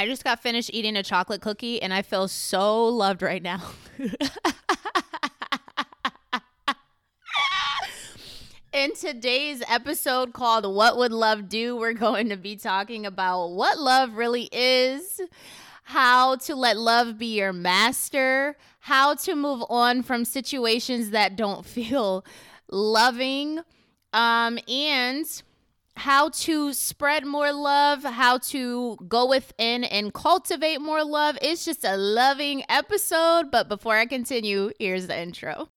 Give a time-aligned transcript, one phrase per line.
[0.00, 3.60] I just got finished eating a chocolate cookie and I feel so loved right now.
[8.72, 13.78] In today's episode called What Would Love Do, we're going to be talking about what
[13.78, 15.20] love really is,
[15.82, 21.66] how to let love be your master, how to move on from situations that don't
[21.66, 22.24] feel
[22.70, 23.60] loving,
[24.14, 25.42] um, and
[26.00, 31.36] how to spread more love, how to go within and cultivate more love.
[31.42, 33.50] It's just a loving episode.
[33.50, 35.68] But before I continue, here's the intro.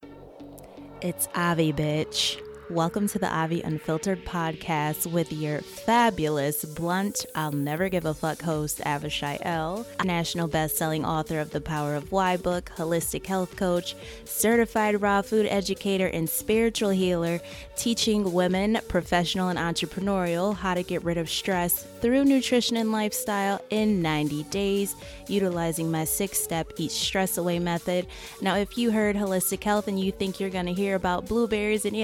[1.02, 2.42] It's Avi, bitch.
[2.74, 8.42] Welcome to the Avi Unfiltered podcast with your fabulous, blunt, I'll never give a fuck
[8.42, 13.96] host, Avishai L., national best-selling author of The Power of Why book, holistic health coach,
[14.26, 17.40] certified raw food educator, and spiritual healer,
[17.76, 23.62] teaching women, professional and entrepreneurial, how to get rid of stress through nutrition and lifestyle
[23.70, 24.96] in 90 days,
[25.28, 28.08] utilizing my six-step Eat Stress Away method.
[28.42, 31.86] Now, if you heard holistic health and you think you're going to hear about blueberries
[31.86, 31.96] and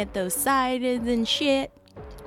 [0.60, 1.72] anthocyanins, and shit.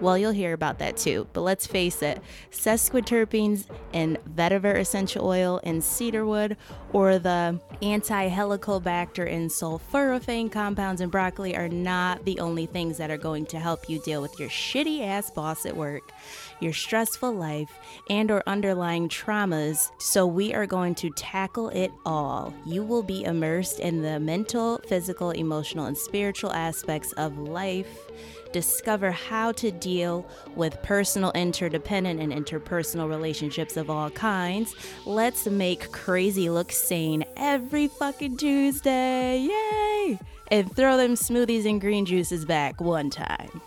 [0.01, 1.29] Well, you'll hear about that too.
[1.33, 6.57] But let's face it, sesquiterpenes in vetiver essential oil and cedarwood,
[6.93, 13.17] or the anti-helicobacter and sulforaphane compounds in broccoli are not the only things that are
[13.17, 16.13] going to help you deal with your shitty ass boss at work,
[16.61, 17.71] your stressful life,
[18.11, 19.91] and or underlying traumas.
[19.99, 22.53] So we are going to tackle it all.
[22.67, 28.11] You will be immersed in the mental, physical, emotional, and spiritual aspects of life
[28.53, 34.75] discover how to deal with personal, interdependent, and interpersonal relationships of all kinds.
[35.07, 39.39] Let's make crazy look sane every fucking Tuesday.
[39.39, 40.19] Yay!
[40.51, 43.61] And throw them smoothies and green juices back one time.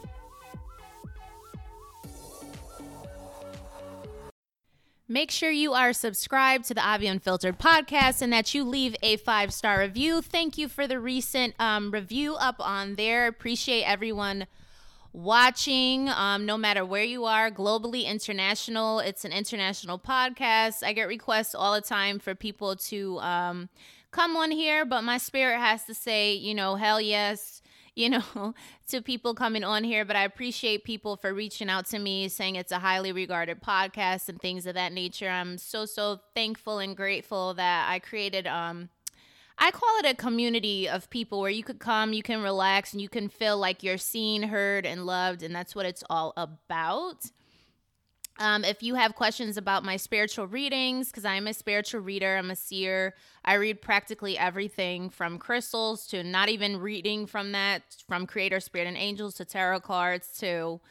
[5.08, 9.17] Make sure you are subscribed to the Avi Unfiltered podcast and that you leave a
[9.17, 10.20] five star review.
[10.23, 13.27] Thank you for the recent um, review up on there.
[13.27, 14.48] Appreciate everyone
[15.15, 18.99] watching, um, no matter where you are, globally, international.
[18.99, 20.83] It's an international podcast.
[20.83, 23.70] I get requests all the time for people to um,
[24.11, 27.61] come on here, but my spirit has to say, you know, hell yes
[27.98, 28.53] you know,
[28.89, 32.58] to people coming on here, but I appreciate people for reaching out to me saying
[32.58, 35.30] it's a highly regarded podcast and things of that nature.
[35.30, 38.89] I'm so so thankful and grateful that I created um
[39.58, 43.02] I call it a community of people where you could come, you can relax, and
[43.02, 47.32] you can feel like you're seen, heard, and loved, and that's what it's all about.
[48.38, 52.52] Um, if you have questions about my spiritual readings, because I'm a spiritual reader, I'm
[52.52, 53.15] a seer.
[53.45, 58.88] I read practically everything from crystals to not even reading from that, from creator, spirit,
[58.88, 60.82] and angels to tarot cards to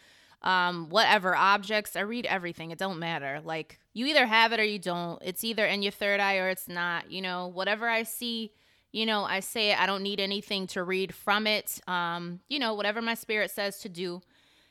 [0.44, 1.97] um, whatever objects.
[1.97, 2.71] I read everything.
[2.71, 3.41] It don't matter.
[3.43, 5.21] Like you either have it or you don't.
[5.22, 7.10] It's either in your third eye or it's not.
[7.10, 8.53] You know, whatever I see,
[8.93, 9.81] you know, I say it.
[9.81, 11.81] I don't need anything to read from it.
[11.88, 14.22] Um, you know, whatever my spirit says to do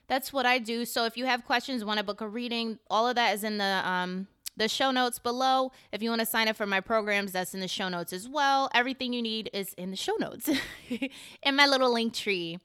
[0.07, 0.85] that's what I do.
[0.85, 3.57] So if you have questions, want to book a reading, all of that is in
[3.57, 5.71] the um the show notes below.
[5.91, 8.29] If you want to sign up for my programs, that's in the show notes as
[8.29, 8.69] well.
[8.73, 10.49] Everything you need is in the show notes
[11.43, 12.59] in my little link tree.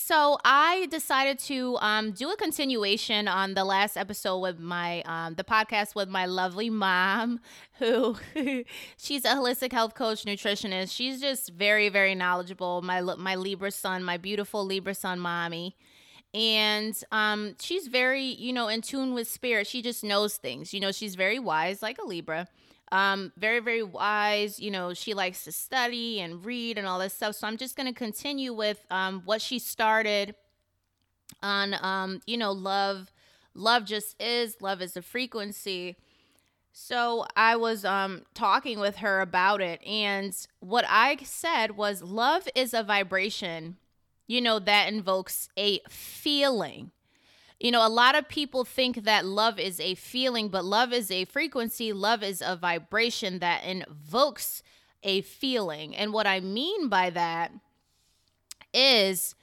[0.00, 5.34] So I decided to um, do a continuation on the last episode with my um,
[5.34, 7.40] the podcast with my lovely mom,
[7.80, 8.16] who
[8.96, 10.94] she's a holistic health coach, nutritionist.
[10.94, 12.80] She's just very very knowledgeable.
[12.80, 15.76] My my Libra son, my beautiful Libra son, mommy
[16.34, 20.78] and um she's very you know in tune with spirit she just knows things you
[20.78, 22.46] know she's very wise like a libra
[22.92, 27.14] um very very wise you know she likes to study and read and all this
[27.14, 30.34] stuff so i'm just going to continue with um what she started
[31.42, 33.12] on um you know love
[33.54, 35.96] love just is love is a frequency
[36.72, 42.48] so i was um talking with her about it and what i said was love
[42.54, 43.76] is a vibration
[44.28, 46.92] you know, that invokes a feeling.
[47.60, 51.10] You know, a lot of people think that love is a feeling, but love is
[51.10, 51.92] a frequency.
[51.92, 54.62] Love is a vibration that invokes
[55.02, 55.96] a feeling.
[55.96, 57.52] And what I mean by that
[58.72, 59.34] is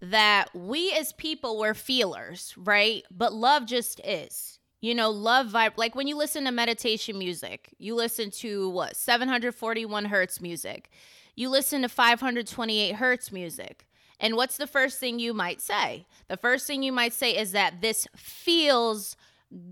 [0.00, 3.02] that we as people we're feelers, right?
[3.10, 4.58] But love just is.
[4.82, 8.94] You know, love vibe like when you listen to meditation music, you listen to what
[8.94, 10.90] 741 hertz music
[11.36, 13.86] you listen to 528 hertz music.
[14.18, 16.06] And what's the first thing you might say?
[16.28, 19.16] The first thing you might say is that this feels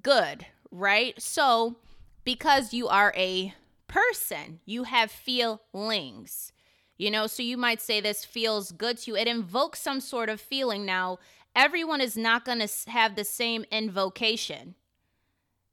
[0.02, 1.20] good, right?
[1.20, 1.76] So,
[2.24, 3.54] because you are a
[3.88, 6.52] person, you have feelings.
[6.96, 9.16] You know, so you might say this feels good to you.
[9.16, 10.84] It invokes some sort of feeling.
[10.84, 11.18] Now,
[11.56, 14.74] everyone is not going to have the same invocation.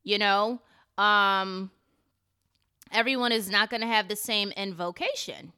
[0.03, 0.61] You know,
[0.97, 1.71] um,
[2.91, 5.53] everyone is not going to have the same invocation.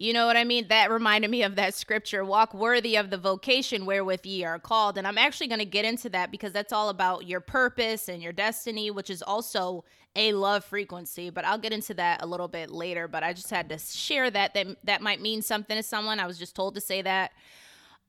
[0.00, 0.68] You know what I mean?
[0.68, 4.96] That reminded me of that scripture walk worthy of the vocation wherewith ye are called.
[4.96, 8.22] And I'm actually going to get into that because that's all about your purpose and
[8.22, 9.84] your destiny, which is also
[10.16, 11.28] a love frequency.
[11.28, 13.08] But I'll get into that a little bit later.
[13.08, 14.54] But I just had to share that.
[14.54, 16.18] That, that might mean something to someone.
[16.18, 17.32] I was just told to say that.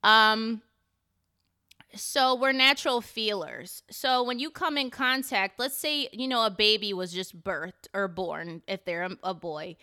[0.02, 0.62] Um,
[1.94, 3.84] so we're natural feelers.
[3.92, 7.90] So when you come in contact, let's say, you know, a baby was just birthed
[7.94, 9.76] or born, if they're a, a boy,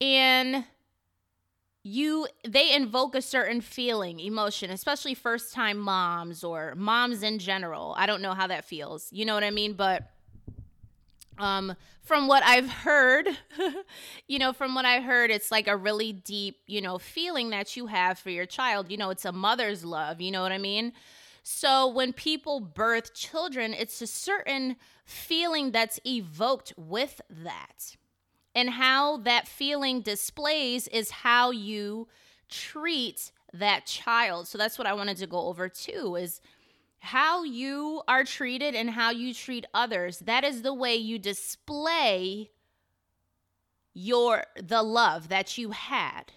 [0.00, 0.64] and
[1.86, 7.94] you they invoke a certain feeling emotion especially first time moms or moms in general.
[7.98, 9.08] I don't know how that feels.
[9.12, 9.74] You know what i mean?
[9.74, 10.10] But
[11.38, 13.28] um from what i've heard
[14.28, 17.76] you know from what i heard it's like a really deep you know feeling that
[17.76, 18.90] you have for your child.
[18.90, 20.92] You know it's a mother's love you know what i mean?
[21.42, 27.96] So when people birth children it's a certain feeling that's evoked with that
[28.54, 32.08] and how that feeling displays is how you
[32.48, 34.48] treat that child.
[34.48, 36.40] So that's what I wanted to go over too is
[37.00, 40.20] how you are treated and how you treat others.
[40.20, 42.50] That is the way you display
[43.92, 46.32] your the love that you had.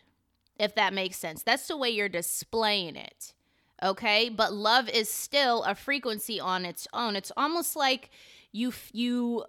[0.60, 1.44] If that makes sense.
[1.44, 3.34] That's the way you're displaying it.
[3.82, 4.30] Okay?
[4.30, 7.16] But love is still a frequency on its own.
[7.16, 8.10] It's almost like
[8.52, 9.46] you you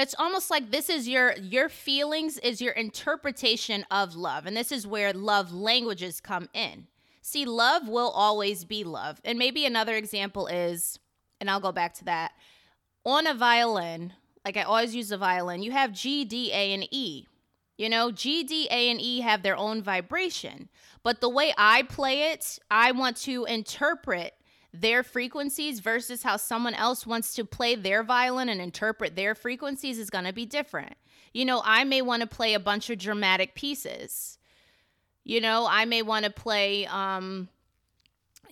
[0.00, 4.72] it's almost like this is your your feelings is your interpretation of love and this
[4.72, 6.86] is where love languages come in.
[7.22, 10.98] See love will always be love and maybe another example is
[11.40, 12.32] and i'll go back to that
[13.04, 14.14] on a violin
[14.44, 17.26] like i always use a violin you have g d a and e.
[17.76, 20.70] You know g d a and e have their own vibration
[21.02, 24.34] but the way i play it i want to interpret
[24.72, 29.98] their frequencies versus how someone else wants to play their violin and interpret their frequencies
[29.98, 30.94] is going to be different.
[31.32, 34.38] You know, I may want to play a bunch of dramatic pieces.
[35.24, 37.48] You know, I may want to play um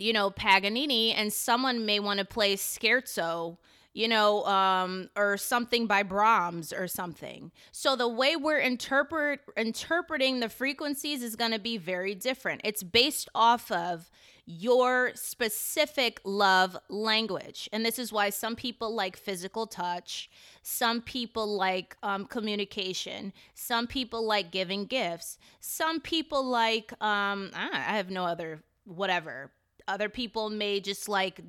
[0.00, 3.58] you know, Paganini and someone may want to play scherzo
[3.98, 7.50] you know, um, or something by Brahms or something.
[7.72, 12.60] So the way we're interpret interpreting the frequencies is going to be very different.
[12.62, 14.08] It's based off of
[14.50, 17.68] your specific love language.
[17.70, 20.30] And this is why some people like physical touch,
[20.62, 27.94] some people like um, communication, some people like giving gifts, some people like, um, I
[27.96, 29.50] have no other, whatever.
[29.86, 31.40] Other people may just like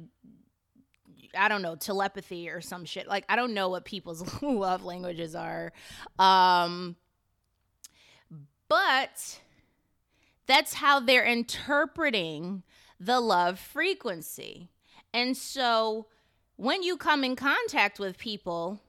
[1.37, 3.07] I don't know, telepathy or some shit.
[3.07, 5.71] Like I don't know what people's love languages are.
[6.17, 6.97] Um
[8.67, 9.39] but
[10.47, 12.63] that's how they're interpreting
[12.99, 14.69] the love frequency.
[15.13, 16.07] And so
[16.55, 18.81] when you come in contact with people,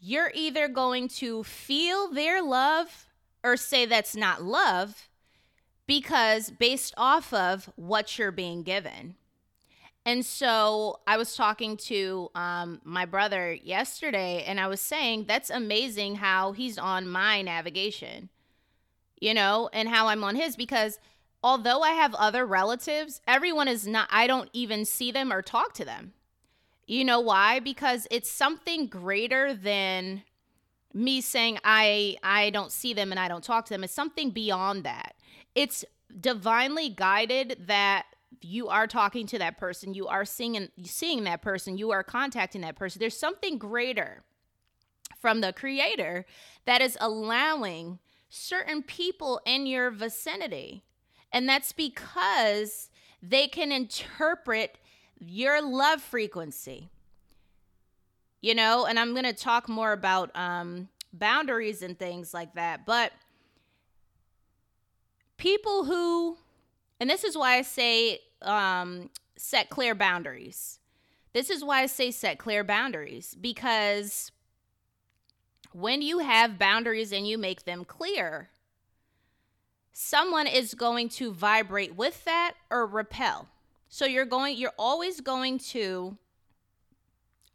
[0.00, 3.06] you're either going to feel their love
[3.42, 5.08] or say that's not love
[5.86, 9.14] because based off of what you're being given.
[10.04, 15.50] And so I was talking to um, my brother yesterday, and I was saying that's
[15.50, 18.28] amazing how he's on my navigation,
[19.20, 21.00] you know, and how I'm on his because
[21.42, 25.74] although I have other relatives, everyone is not, I don't even see them or talk
[25.74, 26.12] to them.
[26.86, 27.60] You know why?
[27.60, 30.22] Because it's something greater than
[30.94, 33.84] me saying I I don't see them and I don't talk to them.
[33.84, 35.14] It's something beyond that.
[35.54, 35.84] It's
[36.20, 38.06] divinely guided that
[38.40, 42.62] you are talking to that person, you are seeing seeing that person, you are contacting
[42.62, 43.00] that person.
[43.00, 44.22] There's something greater
[45.20, 46.24] from the creator
[46.64, 50.84] that is allowing certain people in your vicinity.
[51.36, 52.88] And that's because
[53.22, 54.78] they can interpret
[55.18, 56.88] your love frequency.
[58.40, 62.86] You know, and I'm going to talk more about um, boundaries and things like that.
[62.86, 63.12] But
[65.36, 66.38] people who
[66.98, 70.78] and this is why I say um, set clear boundaries.
[71.34, 74.32] This is why I say set clear boundaries because
[75.74, 78.48] when you have boundaries and you make them clear,
[79.98, 83.48] someone is going to vibrate with that or repel.
[83.88, 86.16] So you're going you're always going to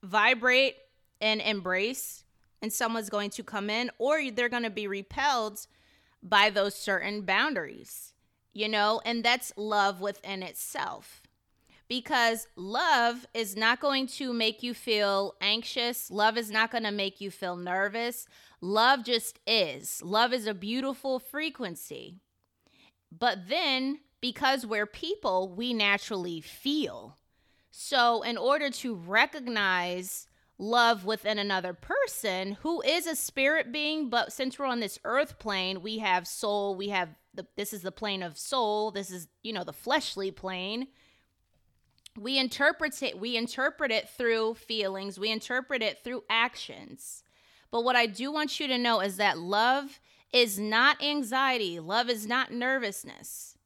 [0.02, 0.76] vibrate
[1.20, 2.24] and embrace
[2.62, 5.68] and someone's going to come in or they're going to be repelled
[6.24, 8.12] by those certain boundaries
[8.54, 11.22] you know, and that's love within itself.
[11.88, 16.10] Because love is not going to make you feel anxious.
[16.10, 18.28] Love is not going to make you feel nervous.
[18.62, 20.02] Love just is.
[20.02, 22.22] Love is a beautiful frequency.
[23.12, 27.18] But then, because we're people, we naturally feel.
[27.72, 30.28] So, in order to recognize
[30.58, 35.40] love within another person who is a spirit being, but since we're on this earth
[35.40, 39.28] plane, we have soul, we have the this is the plane of soul, this is,
[39.42, 40.88] you know, the fleshly plane.
[42.18, 47.24] We interpret it we interpret it through feelings, we interpret it through actions.
[47.72, 50.00] But what I do want you to know is that love
[50.34, 53.58] is not anxiety, love is not nervousness.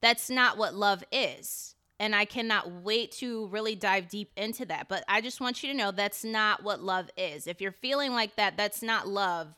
[0.00, 1.74] That's not what love is.
[1.98, 4.88] And I cannot wait to really dive deep into that.
[4.88, 7.46] But I just want you to know that's not what love is.
[7.46, 9.54] If you're feeling like that, that's not love.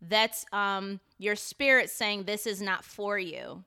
[0.00, 3.64] That's um your spirit saying this is not for you.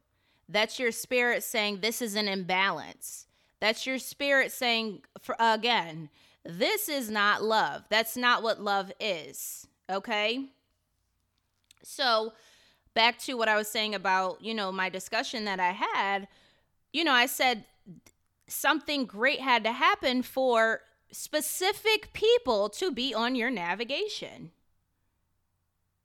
[0.49, 3.27] That's your spirit saying this is an imbalance.
[3.59, 6.09] That's your spirit saying for again,
[6.43, 7.85] this is not love.
[7.89, 9.67] That's not what love is.
[9.89, 10.49] Okay?
[11.89, 12.33] So,
[12.93, 16.27] back to what I was saying about, you know, my discussion that I had,
[16.91, 17.63] you know, I said
[18.47, 24.51] something great had to happen for specific people to be on your navigation.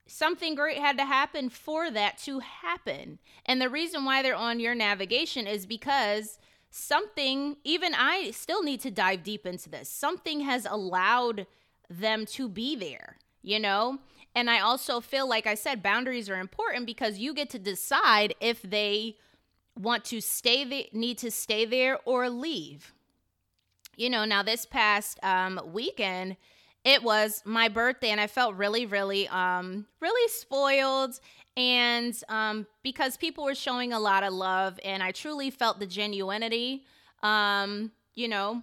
[0.07, 3.19] Something great had to happen for that to happen.
[3.45, 6.39] And the reason why they're on your navigation is because
[6.71, 11.47] something, even I still need to dive deep into this, something has allowed
[11.91, 13.99] them to be there, you know?
[14.35, 18.35] And I also feel like I said boundaries are important because you get to decide
[18.41, 19.17] if they
[19.79, 22.95] want to stay there, need to stay there or leave.
[23.97, 26.37] You know, now this past um, weekend,
[26.85, 31.21] it was my birthday and I felt really, really, um, really spoiled.
[31.57, 35.87] And um, because people were showing a lot of love and I truly felt the
[35.87, 36.81] genuinity,
[37.23, 38.63] um, you know,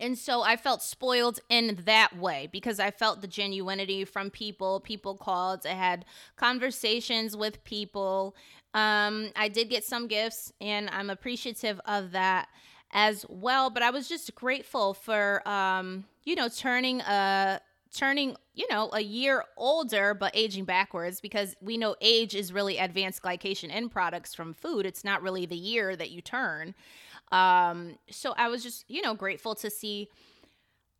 [0.00, 4.80] and so I felt spoiled in that way because I felt the genuinity from people.
[4.80, 6.04] People called, I had
[6.36, 8.34] conversations with people.
[8.74, 12.48] Um, I did get some gifts, and I'm appreciative of that
[12.92, 13.70] as well.
[13.70, 17.60] But I was just grateful for, um, you know, turning a
[17.94, 22.76] turning you know a year older but aging backwards because we know age is really
[22.76, 26.74] advanced glycation end products from food it's not really the year that you turn
[27.32, 30.08] um so i was just you know grateful to see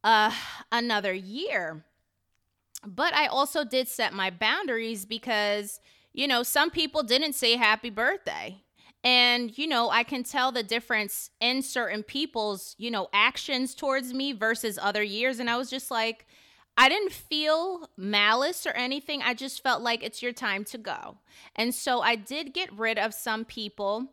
[0.05, 0.33] uh
[0.73, 1.85] another year
[2.87, 5.81] but i also did set my boundaries because
[6.19, 8.61] you know, some people didn't say happy birthday.
[9.05, 14.13] And, you know, I can tell the difference in certain people's, you know, actions towards
[14.13, 15.39] me versus other years.
[15.39, 16.27] And I was just like,
[16.77, 19.23] I didn't feel malice or anything.
[19.23, 21.19] I just felt like it's your time to go.
[21.55, 24.09] And so I did get rid of some people.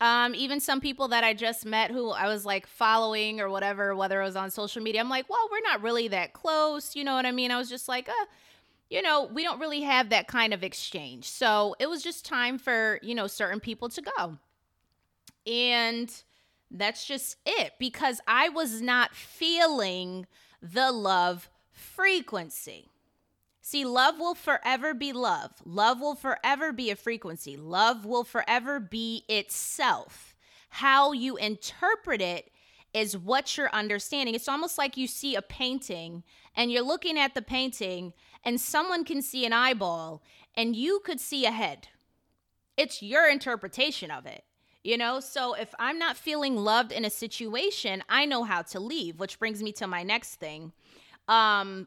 [0.00, 3.94] Um, even some people that I just met who I was like following or whatever,
[3.94, 6.96] whether it was on social media, I'm like, well, we're not really that close.
[6.96, 7.50] You know what I mean?
[7.50, 8.26] I was just like, uh,
[8.90, 11.28] you know, we don't really have that kind of exchange.
[11.28, 14.38] So it was just time for, you know, certain people to go.
[15.46, 16.12] And
[16.70, 20.26] that's just it because I was not feeling
[20.60, 22.90] the love frequency.
[23.66, 25.52] See, love will forever be love.
[25.64, 27.56] Love will forever be a frequency.
[27.56, 30.34] Love will forever be itself.
[30.68, 32.50] How you interpret it
[32.92, 34.34] is what you're understanding.
[34.34, 38.12] It's almost like you see a painting and you're looking at the painting
[38.44, 40.22] and someone can see an eyeball
[40.54, 41.88] and you could see a head.
[42.76, 44.44] It's your interpretation of it.
[44.82, 48.78] You know, so if I'm not feeling loved in a situation, I know how to
[48.78, 50.72] leave, which brings me to my next thing.
[51.28, 51.86] Um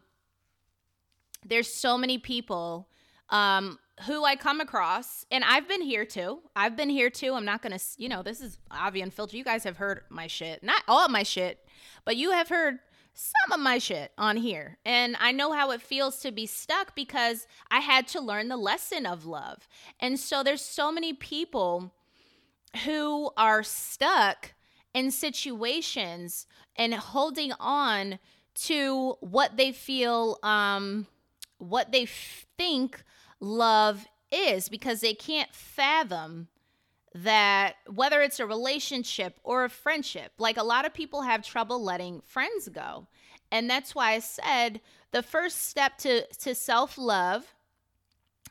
[1.46, 2.88] there's so many people
[3.29, 6.39] um who I come across, and I've been here too.
[6.56, 7.34] I've been here too.
[7.34, 9.36] I'm not gonna, you know, this is Avi Unfiltered.
[9.36, 11.65] You guys have heard my shit, not all of my shit,
[12.06, 12.79] but you have heard
[13.13, 14.77] some of my shit on here.
[14.86, 18.58] And I know how it feels to be stuck because I had to learn the
[18.58, 19.67] lesson of love.
[20.00, 21.91] And so there's so many people
[22.86, 24.53] who are stuck
[24.94, 28.20] in situations and holding on
[28.53, 31.08] to what they feel um
[31.58, 33.04] what they think
[33.40, 36.48] love is because they can't fathom
[37.14, 41.84] that whether it's a relationship or a friendship, like a lot of people have trouble
[41.84, 43.08] letting friends go.
[43.52, 47.56] And that's why I said the first step to, to self love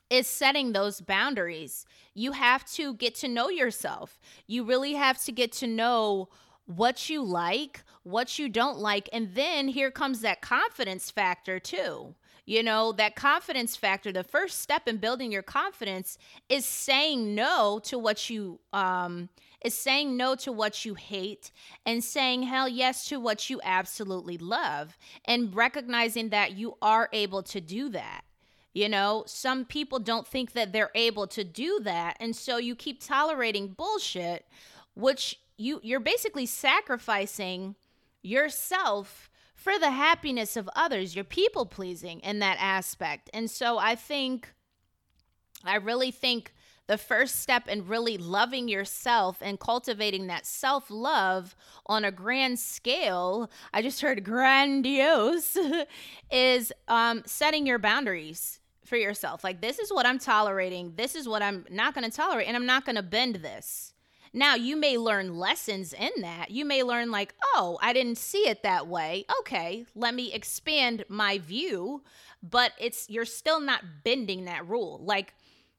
[0.08, 1.84] is setting those boundaries.
[2.14, 4.18] You have to get to know yourself.
[4.46, 6.28] You really have to get to know
[6.64, 9.08] what you like, what you don't like.
[9.12, 12.14] And then here comes that confidence factor, too.
[12.46, 16.16] You know, that confidence factor, the first step in building your confidence
[16.48, 19.28] is saying no to what you um
[19.64, 21.50] is saying no to what you hate
[21.84, 27.42] and saying hell yes to what you absolutely love and recognizing that you are able
[27.42, 28.22] to do that.
[28.74, 32.16] You know, some people don't think that they're able to do that.
[32.20, 34.46] And so you keep tolerating bullshit,
[34.94, 37.74] which you you're basically sacrificing
[38.22, 39.30] yourself
[39.66, 41.16] for the happiness of others.
[41.16, 43.28] You're people pleasing in that aspect.
[43.34, 44.54] And so I think
[45.64, 46.54] I really think
[46.86, 51.56] the first step in really loving yourself and cultivating that self love
[51.86, 55.58] on a grand scale, I just heard grandiose,
[56.30, 59.42] is um, setting your boundaries for yourself.
[59.42, 60.92] Like, this is what I'm tolerating.
[60.94, 62.46] This is what I'm not going to tolerate.
[62.46, 63.94] And I'm not going to bend this.
[64.36, 66.50] Now, you may learn lessons in that.
[66.50, 69.24] You may learn, like, oh, I didn't see it that way.
[69.40, 72.02] Okay, let me expand my view.
[72.42, 75.00] But it's, you're still not bending that rule.
[75.02, 75.32] Like,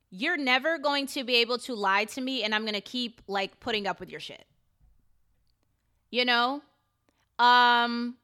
[0.09, 3.21] you're never going to be able to lie to me and I'm going to keep
[3.27, 4.45] like putting up with your shit.
[6.09, 6.61] You know?
[7.39, 8.15] Um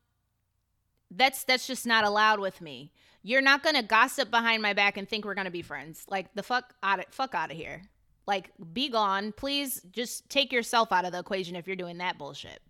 [1.12, 2.92] that's that's just not allowed with me.
[3.22, 6.06] You're not to gossip behind my back and think we're to be friends.
[6.10, 7.84] Like the fuck out of fuck out of here.
[8.26, 9.34] Like be gone.
[9.34, 12.62] Please just take yourself out of the equation if you're doing that bullshit.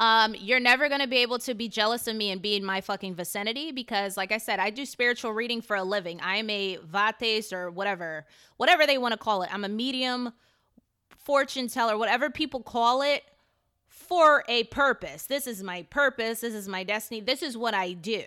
[0.00, 2.80] Um, you're never gonna be able to be jealous of me and be in my
[2.80, 6.20] fucking vicinity because, like I said, I do spiritual reading for a living.
[6.20, 9.54] I am a vates or whatever, whatever they want to call it.
[9.54, 10.32] I'm a medium,
[11.16, 13.22] fortune teller, whatever people call it,
[13.86, 15.26] for a purpose.
[15.26, 16.40] This is my purpose.
[16.40, 17.20] This is my destiny.
[17.20, 18.24] This is what I do.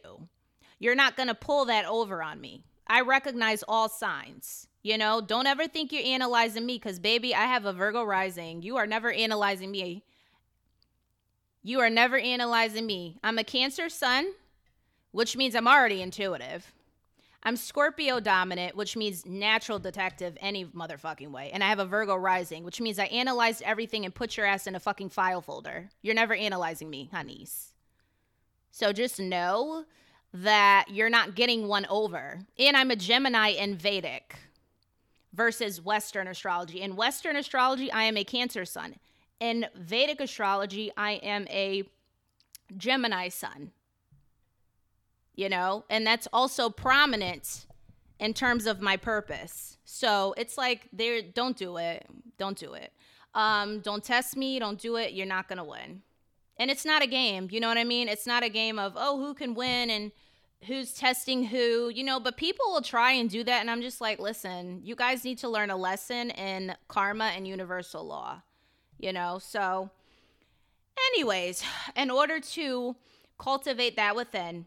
[0.79, 2.63] You're not gonna pull that over on me.
[2.87, 4.67] I recognize all signs.
[4.87, 8.61] You know, don't ever think you're analyzing me because, baby, I have a Virgo rising.
[8.61, 10.03] You are never analyzing me
[11.67, 13.19] you are never analyzing me.
[13.25, 14.31] I'm a Cancer sun,
[15.11, 16.71] which means I'm already intuitive.
[17.43, 21.51] I'm Scorpio dominant, which means natural detective any motherfucking way.
[21.51, 24.65] And I have a Virgo rising, which means I analyzed everything and put your ass
[24.65, 25.89] in a fucking file folder.
[26.01, 27.73] You're never analyzing me, honeys.
[28.71, 29.83] So just know
[30.33, 32.39] that you're not getting one over.
[32.57, 34.37] And I'm a Gemini in Vedic
[35.37, 36.81] versus Western astrology.
[36.81, 38.95] In Western astrology, I am a Cancer sun
[39.39, 41.83] in Vedic astrology, I am a
[42.75, 43.71] Gemini sun.
[45.35, 47.67] You know, and that's also prominent
[48.19, 49.77] in terms of my purpose.
[49.85, 52.07] So it's like there don't do it.
[52.39, 52.91] Don't do it.
[53.35, 56.01] Um, don't test me, don't do it, you're not gonna win.
[56.57, 58.09] And it's not a game, you know what I mean?
[58.09, 60.11] It's not a game of, oh, who can win and
[60.65, 63.61] who's testing who, you know, but people will try and do that.
[63.61, 67.47] And I'm just like, listen, you guys need to learn a lesson in karma and
[67.47, 68.41] universal law
[68.99, 69.39] you know?
[69.39, 69.89] So,
[71.13, 71.63] anyways,
[71.95, 72.95] in order to
[73.37, 74.65] cultivate that within,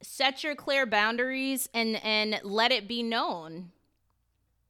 [0.00, 3.70] set your clear boundaries and and let it be known.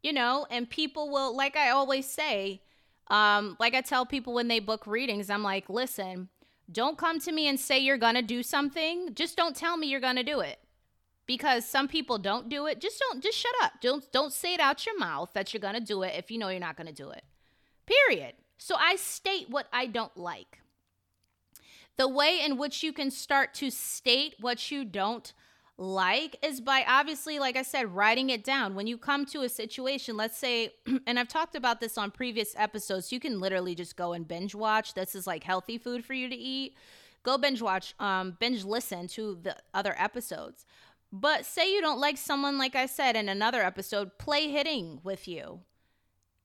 [0.02, 2.62] You know, and people will like I always say,
[3.08, 6.28] um like I tell people when they book readings, I'm like, "Listen,
[6.70, 9.14] don't come to me and say you're going to do something.
[9.14, 10.58] Just don't tell me you're going to do it."
[11.26, 12.80] Because some people don't do it.
[12.80, 13.72] Just don't just shut up.
[13.80, 16.38] Don't don't say it out your mouth that you're going to do it if you
[16.38, 17.24] know you're not going to do it.
[17.86, 18.34] Period.
[18.58, 20.60] So I state what I don't like.
[21.96, 25.32] The way in which you can start to state what you don't
[25.78, 28.74] like is by obviously, like I said, writing it down.
[28.74, 30.72] When you come to a situation, let's say,
[31.06, 34.54] and I've talked about this on previous episodes, you can literally just go and binge
[34.54, 34.94] watch.
[34.94, 36.74] This is like healthy food for you to eat.
[37.22, 40.66] Go binge watch, um, binge listen to the other episodes.
[41.12, 45.26] But say you don't like someone, like I said in another episode, play hitting with
[45.28, 45.60] you.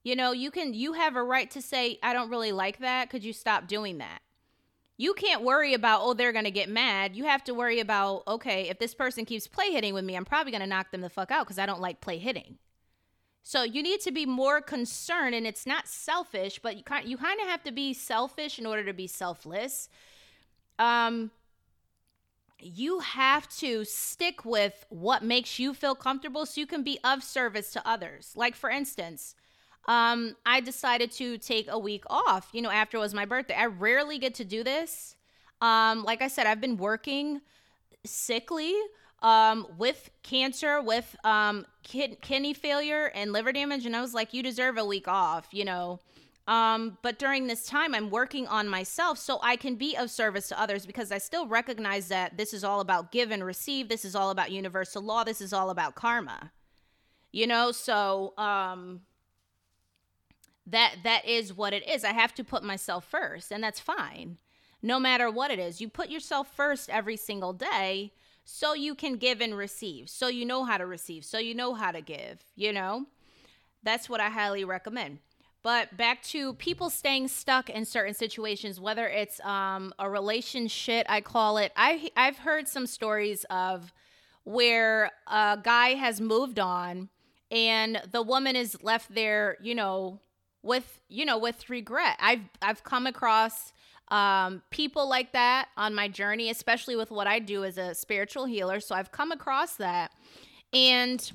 [0.04, 3.10] You know, you can you have a right to say I don't really like that.
[3.10, 4.20] Could you stop doing that?
[4.96, 7.16] You can't worry about oh they're to get mad.
[7.16, 10.24] You have to worry about okay, if this person keeps play hitting with me, I'm
[10.24, 12.58] probably to knock them the fuck out cuz I don't like play hitting.
[13.42, 17.16] So you need to be more concerned and it's not selfish, but you kind you
[17.16, 19.88] kind of have to be selfish in order to be selfless.
[20.78, 21.30] Um
[22.60, 27.22] you have to stick with what makes you feel comfortable so you can be of
[27.22, 28.32] service to others.
[28.36, 29.34] Like for instance,
[29.86, 33.54] um, I decided to take a week off, you know, after it was my birthday.
[33.54, 35.16] I rarely get to do this.
[35.60, 37.40] Um, like I said, I've been working
[38.04, 38.74] sickly
[39.22, 43.86] um, with cancer, with um, kid- kidney failure and liver damage.
[43.86, 46.00] And I was like, you deserve a week off, you know.
[46.46, 50.48] Um, but during this time, I'm working on myself so I can be of service
[50.48, 53.88] to others because I still recognize that this is all about give and receive.
[53.88, 55.24] This is all about universal law.
[55.24, 56.52] This is all about karma,
[57.32, 57.72] you know.
[57.72, 59.00] So, um,
[60.66, 62.04] that that is what it is.
[62.04, 64.38] I have to put myself first, and that's fine.
[64.82, 68.12] No matter what it is, you put yourself first every single day
[68.44, 70.10] so you can give and receive.
[70.10, 73.06] So you know how to receive, so you know how to give, you know?
[73.82, 75.18] That's what I highly recommend.
[75.62, 81.22] But back to people staying stuck in certain situations, whether it's um, a relationship, I
[81.22, 81.72] call it.
[81.74, 83.94] I I've heard some stories of
[84.44, 87.08] where a guy has moved on
[87.50, 90.20] and the woman is left there, you know,
[90.64, 92.16] with you know with regret.
[92.18, 93.72] I've I've come across
[94.08, 98.46] um, people like that on my journey, especially with what I do as a spiritual
[98.46, 98.80] healer.
[98.80, 100.10] So I've come across that,
[100.72, 101.30] and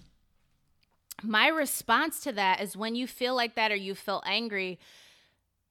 [1.23, 4.79] my response to that is when you feel like that or you feel angry.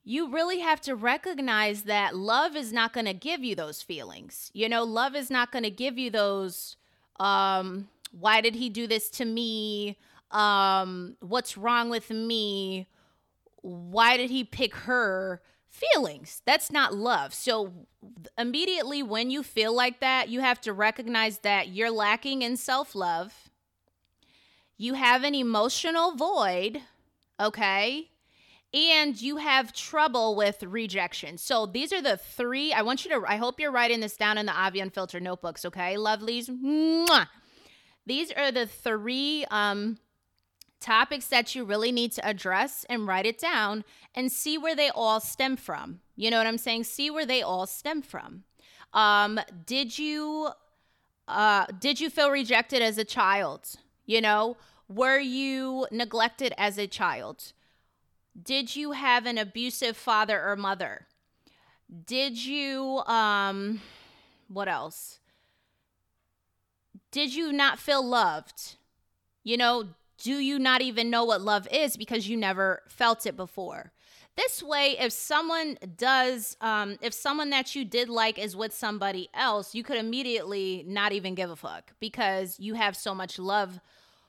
[0.04, 4.50] You really have to recognize that love is not going to give you those feelings.
[4.54, 6.76] You know, love is not going to give you those
[7.20, 9.98] um why did he do this to me?
[10.30, 12.86] Um what's wrong with me?
[13.62, 16.42] Why did he pick her feelings?
[16.44, 17.34] That's not love.
[17.34, 17.72] So
[18.36, 23.50] immediately when you feel like that you have to recognize that you're lacking in self-love.
[24.76, 26.82] You have an emotional void
[27.40, 28.10] okay?
[28.74, 31.38] And you have trouble with rejection.
[31.38, 34.38] So these are the three i want you to i hope you're writing this down
[34.38, 36.48] in the Avi Unfiltered notebooks okay lovelies?
[36.48, 37.26] Mwah.
[38.06, 39.98] these are the three um
[40.80, 44.90] topics that you really need to address and write it down and see where they
[44.90, 46.00] all stem from.
[46.16, 46.84] You know what I'm saying?
[46.84, 48.44] See where they all stem from.
[48.92, 50.50] Um, did you
[51.26, 53.68] uh, did you feel rejected as a child?
[54.06, 54.56] You know,
[54.88, 57.52] were you neglected as a child?
[58.40, 61.06] Did you have an abusive father or mother?
[62.06, 63.80] Did you um
[64.48, 65.20] what else?
[67.10, 68.76] Did you not feel loved?
[69.44, 69.84] You know,
[70.18, 73.92] do you not even know what love is because you never felt it before?
[74.36, 79.28] This way, if someone does, um, if someone that you did like is with somebody
[79.34, 83.80] else, you could immediately not even give a fuck because you have so much love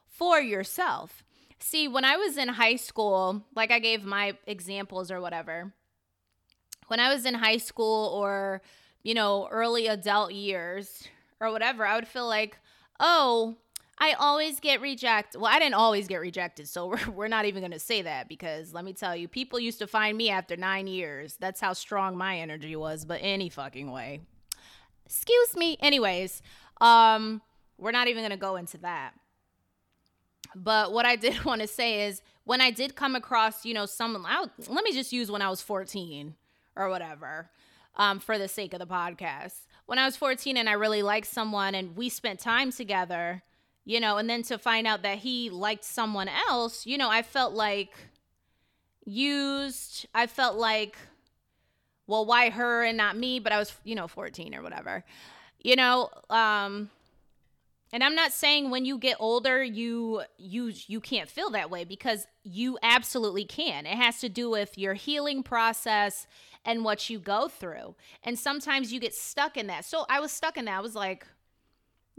[0.07, 1.23] for yourself.
[1.59, 5.73] See, when I was in high school, like I gave my examples or whatever,
[6.87, 8.61] when I was in high school or,
[9.03, 11.07] you know, early adult years
[11.39, 12.57] or whatever, I would feel like,
[12.99, 13.57] oh,
[14.01, 15.41] I always get rejected.
[15.41, 18.29] Well, I didn't always get rejected, so we're, we're not even going to say that
[18.29, 21.37] because let me tell you, people used to find me after nine years.
[21.39, 24.21] That's how strong my energy was, but any fucking way.
[25.05, 25.77] Excuse me.
[25.81, 26.41] Anyways,
[26.81, 27.41] um,
[27.77, 29.13] we're not even going to go into that.
[30.55, 33.85] But what I did want to say is when I did come across, you know,
[33.85, 36.35] someone, I, let me just use when I was 14
[36.75, 37.49] or whatever
[37.95, 39.65] um, for the sake of the podcast.
[39.85, 43.43] When I was 14 and I really liked someone and we spent time together,
[43.89, 47.23] you know, and then to find out that he liked someone else, you know, I
[47.23, 47.91] felt like
[49.03, 50.05] used.
[50.13, 50.95] I felt like,
[52.05, 53.39] well, why her and not me?
[53.39, 55.03] But I was, you know, 14 or whatever,
[55.63, 56.91] you know, um,
[57.91, 61.83] and I'm not saying when you get older you you you can't feel that way
[61.83, 63.87] because you absolutely can.
[63.87, 66.27] It has to do with your healing process
[66.63, 67.95] and what you go through.
[68.21, 69.83] And sometimes you get stuck in that.
[69.83, 70.77] So I was stuck in that.
[70.77, 71.25] I was like,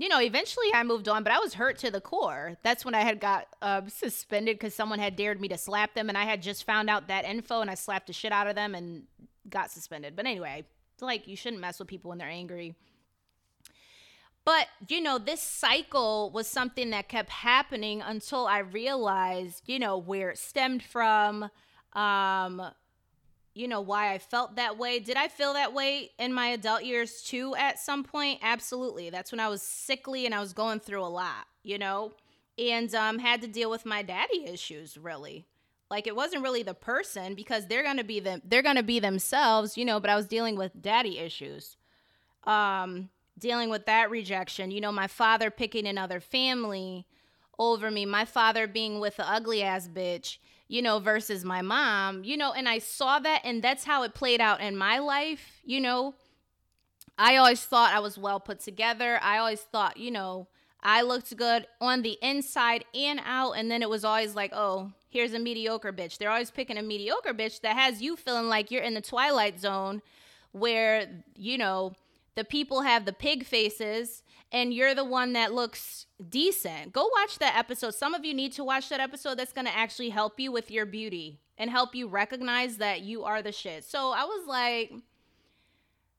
[0.00, 2.56] you know, eventually I moved on, but I was hurt to the core.
[2.62, 6.08] That's when I had got uh, suspended because someone had dared me to slap them,
[6.08, 8.54] and I had just found out that info, and I slapped the shit out of
[8.54, 9.04] them and
[9.48, 10.16] got suspended.
[10.16, 10.64] But anyway,
[11.00, 12.74] like you shouldn't mess with people when they're angry.
[14.46, 19.98] But you know, this cycle was something that kept happening until I realized, you know,
[19.98, 21.50] where it stemmed from.
[21.92, 22.62] Um,
[23.54, 25.00] you know, why I felt that way.
[25.00, 28.38] Did I feel that way in my adult years too at some point?
[28.42, 29.10] Absolutely.
[29.10, 32.12] That's when I was sickly and I was going through a lot, you know,
[32.58, 35.46] and um, had to deal with my daddy issues really.
[35.90, 39.76] Like it wasn't really the person because they're gonna be them they're gonna be themselves,
[39.76, 41.76] you know, but I was dealing with daddy issues.
[42.44, 47.06] Um, dealing with that rejection, you know, my father picking another family
[47.58, 50.38] over me, my father being with the ugly ass bitch
[50.70, 54.14] you know, versus my mom, you know, and I saw that and that's how it
[54.14, 56.14] played out in my life, you know.
[57.18, 59.18] I always thought I was well put together.
[59.20, 60.46] I always thought, you know,
[60.80, 63.54] I looked good on the inside and out.
[63.54, 66.18] And then it was always like, oh, here's a mediocre bitch.
[66.18, 69.59] They're always picking a mediocre bitch that has you feeling like you're in the twilight
[69.59, 70.02] zone
[70.52, 71.94] where, you know,
[72.34, 76.92] the people have the pig faces and you're the one that looks decent.
[76.92, 77.94] Go watch that episode.
[77.94, 80.70] Some of you need to watch that episode that's going to actually help you with
[80.70, 83.84] your beauty and help you recognize that you are the shit.
[83.84, 84.92] So I was like,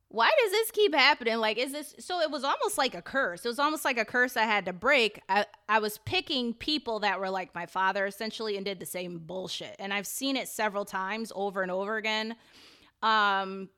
[0.07, 1.37] why does this keep happening?
[1.37, 2.19] Like, is this so?
[2.19, 3.45] It was almost like a curse.
[3.45, 5.21] It was almost like a curse I had to break.
[5.29, 9.19] I, I was picking people that were like my father essentially and did the same
[9.19, 9.75] bullshit.
[9.79, 12.35] And I've seen it several times over and over again.
[13.01, 13.69] Um,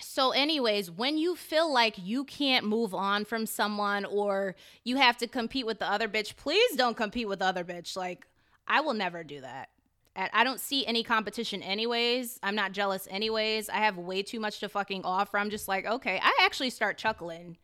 [0.00, 5.16] so, anyways, when you feel like you can't move on from someone or you have
[5.18, 7.96] to compete with the other bitch, please don't compete with the other bitch.
[7.96, 8.26] Like,
[8.66, 9.68] I will never do that.
[10.16, 12.38] I don't see any competition, anyways.
[12.40, 13.68] I'm not jealous, anyways.
[13.68, 15.38] I have way too much to fucking offer.
[15.38, 17.56] I'm just like, okay, I actually start chuckling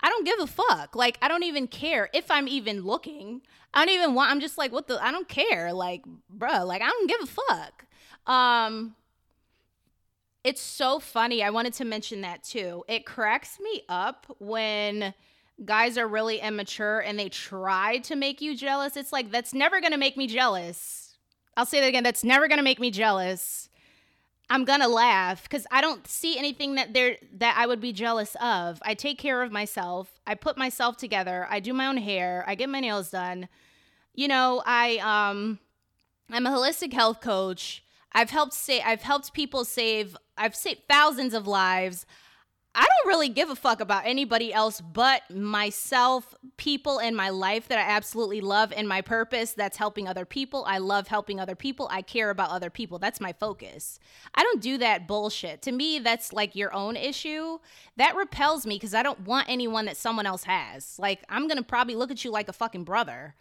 [0.00, 0.94] I don't give a fuck.
[0.94, 3.42] Like, I don't even care if I'm even looking.
[3.74, 5.72] I don't even want, I'm just like, what the, I don't care.
[5.72, 7.86] Like, bruh, like, I don't give a fuck.
[8.26, 8.94] Um,
[10.44, 11.42] it's so funny.
[11.42, 12.84] I wanted to mention that too.
[12.88, 15.14] It cracks me up when
[15.64, 18.96] guys are really immature and they try to make you jealous.
[18.96, 21.16] It's like, that's never going to make me jealous.
[21.56, 22.04] I'll say that again.
[22.04, 23.68] That's never going to make me jealous.
[24.50, 27.92] I'm going to laugh because I don't see anything that there that I would be
[27.92, 28.80] jealous of.
[28.82, 30.20] I take care of myself.
[30.26, 31.46] I put myself together.
[31.50, 32.44] I do my own hair.
[32.46, 33.48] I get my nails done.
[34.14, 35.58] You know, I um
[36.30, 37.84] I'm a holistic health coach.
[38.12, 42.06] I've helped say I've helped people save I've saved thousands of lives.
[42.74, 47.66] I don't really give a fuck about anybody else but myself, people in my life
[47.68, 50.64] that I absolutely love, and my purpose that's helping other people.
[50.66, 51.88] I love helping other people.
[51.90, 53.00] I care about other people.
[53.00, 53.98] That's my focus.
[54.34, 55.62] I don't do that bullshit.
[55.62, 57.58] To me, that's like your own issue.
[57.96, 60.98] That repels me because I don't want anyone that someone else has.
[61.00, 63.34] Like, I'm going to probably look at you like a fucking brother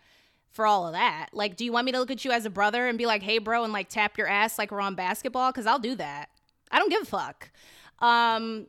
[0.50, 1.30] for all of that.
[1.32, 3.22] Like, do you want me to look at you as a brother and be like,
[3.22, 5.52] hey, bro, and like tap your ass like we're on basketball?
[5.52, 6.30] Because I'll do that.
[6.72, 7.52] I don't give a fuck.
[8.00, 8.68] Um,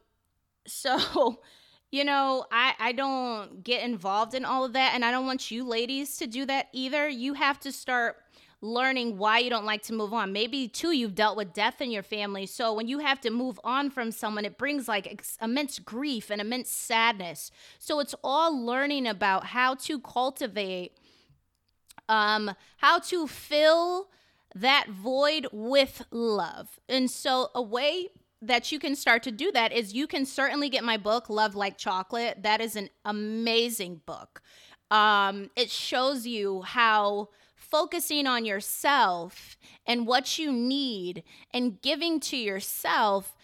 [0.66, 1.40] so,
[1.90, 4.92] you know, I, I don't get involved in all of that.
[4.94, 7.08] And I don't want you ladies to do that either.
[7.08, 8.16] You have to start
[8.60, 10.32] learning why you don't like to move on.
[10.32, 12.44] Maybe too, you've dealt with death in your family.
[12.46, 16.28] So when you have to move on from someone, it brings like ex- immense grief
[16.28, 17.52] and immense sadness.
[17.78, 20.92] So it's all learning about how to cultivate,
[22.08, 24.08] um, how to fill
[24.60, 26.78] that void with love.
[26.88, 28.08] And so a way
[28.40, 31.54] that you can start to do that is you can certainly get my book love
[31.54, 32.42] like chocolate.
[32.42, 34.42] That is an amazing book.
[34.90, 42.36] Um, it shows you how focusing on yourself and what you need and giving to
[42.36, 43.36] yourself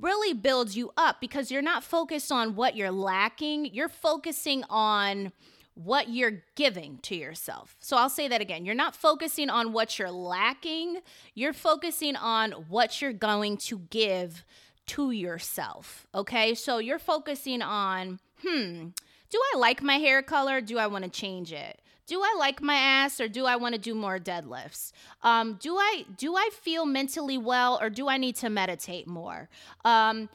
[0.00, 3.66] really builds you up because you're not focused on what you're lacking.
[3.66, 5.32] You're focusing on
[5.78, 7.76] what you're giving to yourself.
[7.78, 8.64] So I'll say that again.
[8.64, 10.98] You're not focusing on what you're lacking,
[11.34, 14.44] you're focusing on what you're going to give
[14.86, 16.06] to yourself.
[16.12, 16.54] Okay?
[16.54, 18.88] So you're focusing on, hmm,
[19.30, 20.60] do I like my hair color?
[20.60, 21.80] Do I want to change it?
[22.08, 24.92] Do I like my ass or do I want to do more deadlifts?
[25.22, 29.50] Um, do I do I feel mentally well or do I need to meditate more?
[29.84, 30.30] Um,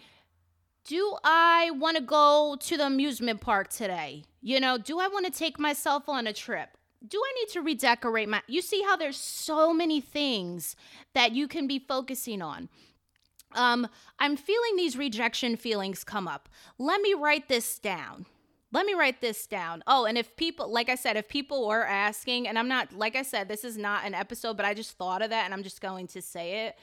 [0.85, 4.23] do I want to go to the amusement park today?
[4.45, 6.77] You know, do I want to take myself on a trip?
[7.05, 10.75] Do I need to redecorate my You see how there's so many things
[11.13, 12.67] that you can be focusing on.
[13.53, 13.87] Um,
[14.19, 16.49] I'm feeling these rejection feelings come up.
[16.77, 18.25] Let me write this down.
[18.73, 19.81] Let me write this down.
[19.87, 23.15] Oh, and if people, like I said, if people were asking, and I'm not, like
[23.15, 25.63] I said, this is not an episode, but I just thought of that and I'm
[25.63, 26.75] just going to say it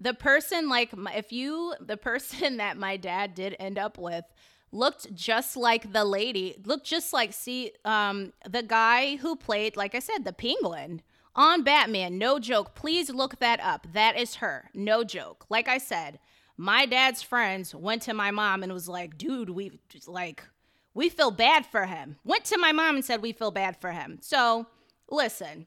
[0.00, 4.24] the person like if you the person that my dad did end up with
[4.72, 9.94] looked just like the lady looked just like see um the guy who played like
[9.94, 11.00] i said the penguin
[11.34, 12.16] on batman.
[12.16, 12.74] No joke.
[12.74, 13.86] Please look that up.
[13.92, 14.70] That is her.
[14.74, 15.44] No joke.
[15.48, 16.18] Like i said
[16.56, 20.42] my dad's friends went to my mom and was like dude we like
[20.94, 22.16] we feel bad for him.
[22.24, 24.18] Went to my mom and said we feel bad for him.
[24.22, 24.66] So
[25.10, 25.66] listen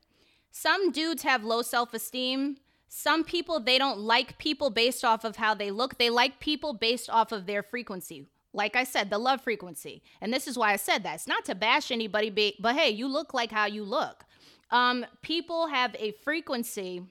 [0.51, 2.57] some dudes have low self-esteem.
[2.87, 5.97] Some people, they don't like people based off of how they look.
[5.97, 8.25] They like people based off of their frequency.
[8.53, 10.01] Like I said, the love frequency.
[10.21, 11.15] And this is why I said that.
[11.15, 14.25] It's not to bash anybody, but hey, you look like how you look.
[14.71, 17.03] Um, people have a frequency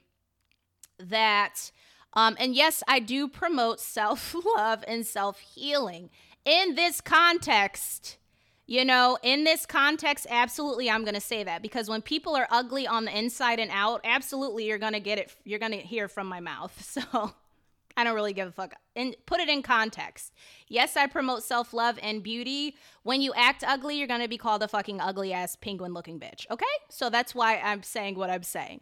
[0.99, 1.71] that,
[2.13, 6.09] um, and yes, I do promote self love and self healing.
[6.45, 8.17] In this context,
[8.65, 12.47] you know, in this context, absolutely, I'm going to say that because when people are
[12.51, 15.35] ugly on the inside and out, absolutely, you're going to get it.
[15.43, 16.75] You're going to hear from my mouth.
[17.11, 17.33] So
[17.97, 18.75] I don't really give a fuck.
[18.95, 20.33] And put it in context.
[20.67, 22.75] Yes, I promote self love and beauty.
[23.03, 26.19] When you act ugly, you're going to be called a fucking ugly ass penguin looking
[26.19, 26.45] bitch.
[26.49, 26.65] Okay?
[26.89, 28.81] So that's why I'm saying what I'm saying.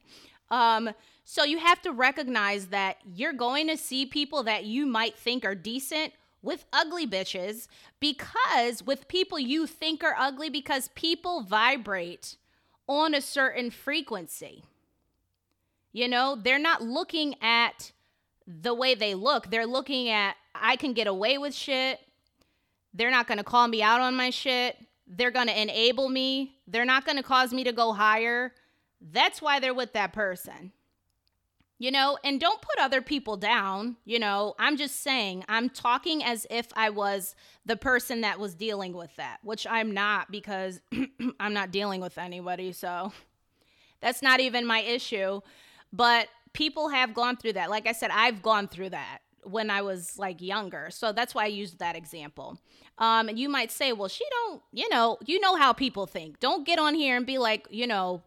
[0.50, 0.92] Um,
[1.24, 5.44] so you have to recognize that you're going to see people that you might think
[5.44, 7.68] are decent with ugly bitches
[8.00, 12.38] because with people you think are ugly because people vibrate
[12.88, 14.64] on a certain frequency.
[15.92, 17.92] You know, they're not looking at
[18.48, 19.52] the way they look.
[19.52, 22.00] They're looking at I can get away with shit.
[22.94, 24.78] They're not going to call me out on my shit.
[25.06, 26.56] They're going to enable me.
[26.68, 28.54] They're not going to cause me to go higher.
[29.00, 30.72] That's why they're with that person
[31.80, 33.98] you know, and don't put other people down.
[34.06, 38.56] You know, I'm just saying, I'm talking as if I was the person that was
[38.56, 40.82] dealing with that, which I'm not because
[41.40, 42.72] I'm not dealing with anybody.
[42.72, 43.14] So
[44.02, 45.42] that's not even my issue.
[45.94, 47.70] But people have gone through that.
[47.70, 50.90] Like I said, I've gone through that when I was like younger.
[50.92, 52.60] So that's why I used that example.
[52.98, 56.40] Um, and you might say, well, she don't, you know, you know how people think.
[56.40, 58.24] Don't get on here and be like, you know,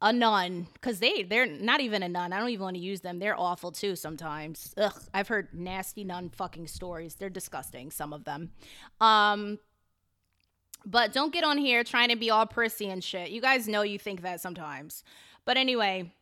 [0.00, 2.32] a nun because they they're not even a nun.
[2.32, 3.20] I don't even want to use them.
[3.20, 4.74] They're awful too sometimes.
[4.76, 7.14] Ugh, I've heard nasty nun fucking stories.
[7.14, 7.92] They're disgusting.
[7.92, 8.50] Some of them.
[9.00, 9.60] Um,
[10.84, 13.30] but don't get on here trying to be all prissy and shit.
[13.30, 15.04] You guys know you think that sometimes.
[15.44, 16.12] But anyway,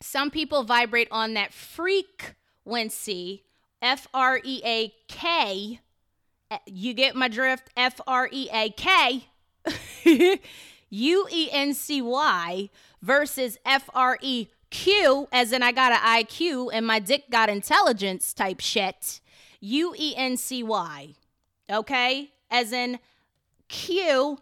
[0.00, 3.44] some people vibrate on that frequency,
[3.80, 5.80] F R E A K.
[6.66, 7.70] You get my drift?
[7.76, 9.28] F R E A K.
[10.90, 12.70] U E N C Y
[13.02, 17.48] versus F R E Q, as in I got an IQ and my dick got
[17.48, 19.20] intelligence type shit.
[19.60, 21.14] U E N C Y.
[21.70, 22.30] Okay?
[22.50, 22.98] As in
[23.68, 24.38] Q,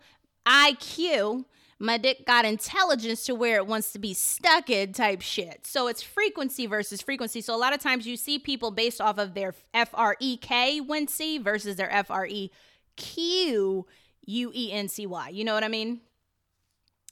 [0.47, 1.45] IQ,
[1.79, 5.67] my dick got intelligence to where it wants to be stuck in type shit.
[5.67, 7.41] So it's frequency versus frequency.
[7.41, 10.37] So a lot of times you see people based off of their F R E
[10.37, 12.51] K wincy versus their F R E
[12.97, 13.87] Q
[14.27, 15.29] U E N C Y.
[15.31, 16.01] You know what I mean?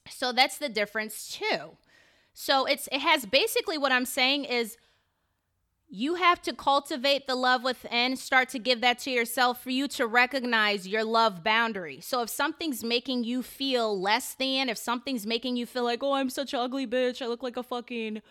[0.09, 1.77] So that's the difference too.
[2.35, 4.77] So it's it has basically what I'm saying is
[5.95, 9.87] you have to cultivate the love within, start to give that to yourself for you
[9.87, 12.01] to recognize your love boundary.
[12.01, 16.15] So if something's making you feel less than, if something's making you feel like, "Oh,
[16.15, 17.21] I'm such an ugly bitch.
[17.21, 18.23] I look like a fucking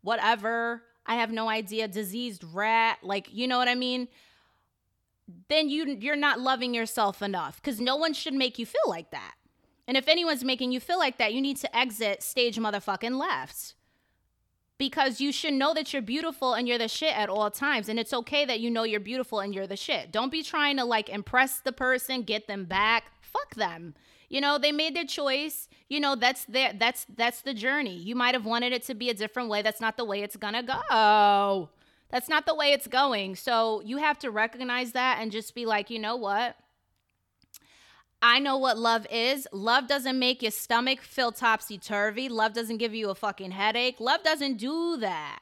[0.00, 0.84] whatever.
[1.04, 4.08] I have no idea, diseased rat." Like, you know what I mean?
[5.48, 9.10] Then you you're not loving yourself enough cuz no one should make you feel like
[9.10, 9.34] that.
[9.86, 13.74] And if anyone's making you feel like that, you need to exit stage motherfucking left.
[14.80, 17.90] Because you should know that you're beautiful and you're the shit at all times.
[17.90, 20.10] And it's okay that you know you're beautiful and you're the shit.
[20.10, 23.04] Don't be trying to like impress the person, get them back.
[23.20, 23.94] Fuck them.
[24.30, 25.68] You know, they made their choice.
[25.90, 27.94] You know, that's their that's that's the journey.
[27.94, 29.60] You might have wanted it to be a different way.
[29.60, 31.68] That's not the way it's gonna go.
[32.10, 33.36] That's not the way it's going.
[33.36, 36.56] So you have to recognize that and just be like, you know what?
[38.22, 39.48] I know what love is.
[39.52, 42.28] Love doesn't make your stomach feel topsy turvy.
[42.28, 43.98] Love doesn't give you a fucking headache.
[43.98, 45.40] Love doesn't do that.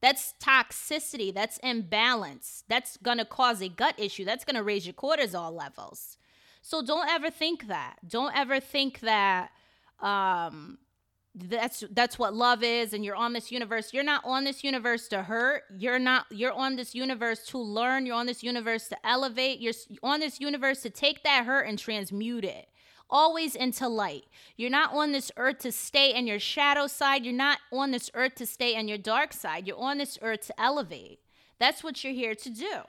[0.00, 1.32] That's toxicity.
[1.32, 2.64] That's imbalance.
[2.68, 4.24] That's going to cause a gut issue.
[4.24, 6.16] That's going to raise your cortisol levels.
[6.60, 7.96] So don't ever think that.
[8.06, 9.50] Don't ever think that
[10.00, 10.78] um,
[11.36, 13.92] that's that's what love is and you're on this universe.
[13.92, 15.64] You're not on this universe to hurt.
[15.76, 18.06] You're not you're on this universe to learn.
[18.06, 19.60] You're on this universe to elevate.
[19.60, 22.68] You're on this universe to take that hurt and transmute it.
[23.10, 24.24] Always into light.
[24.56, 27.24] You're not on this earth to stay in your shadow side.
[27.24, 29.66] You're not on this earth to stay in your dark side.
[29.66, 31.20] You're on this earth to elevate.
[31.58, 32.82] That's what you're here to do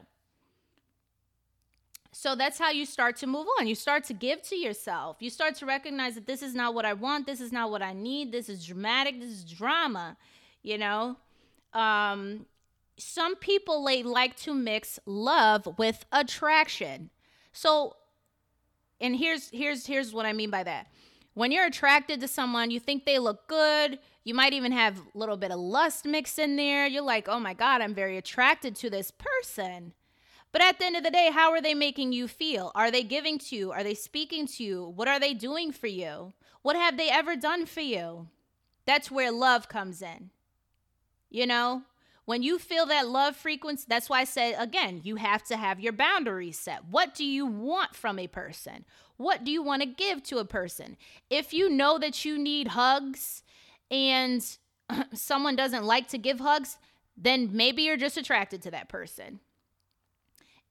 [2.20, 3.68] so that's how you start to move on.
[3.68, 5.18] You start to give to yourself.
[5.20, 7.28] You start to recognize that this is not what I want.
[7.28, 8.32] This is not what I need.
[8.32, 9.20] This is dramatic.
[9.20, 10.18] This is drama.
[10.64, 11.18] You know,
[11.74, 12.48] um,
[12.98, 17.12] some people they like to mix love with attraction.
[17.54, 17.96] So,
[19.00, 20.88] and here's here's here's what I mean by that.
[21.36, 24.00] When you're attracted to someone, you think they look good.
[24.24, 26.88] You might even have a little bit of lust mixed in there.
[26.88, 29.94] You're like, oh my God, I'm very attracted to this person.
[30.52, 32.72] But at the end of the day, how are they making you feel?
[32.74, 33.72] Are they giving to you?
[33.72, 34.94] Are they speaking to you?
[34.96, 36.34] What are they doing for you?
[36.62, 38.28] What have they ever done for you?
[38.86, 40.30] That's where love comes in.
[41.30, 41.84] You know,
[42.26, 45.80] when you feel that love frequency, that's why I said again, you have to have
[45.80, 46.86] your boundaries set.
[46.90, 48.86] What do you want from a person?
[49.18, 50.98] What do you want to give to a person?
[51.30, 53.44] If you know that you need hugs
[53.90, 54.46] and
[55.14, 56.78] someone doesn't like to give hugs,
[57.16, 59.40] then maybe you're just attracted to that person.